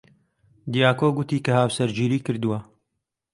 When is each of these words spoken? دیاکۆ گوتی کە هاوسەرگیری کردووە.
دیاکۆ 0.71 1.07
گوتی 1.17 1.37
کە 1.45 1.51
هاوسەرگیری 1.59 2.23
کردووە. 2.25 2.59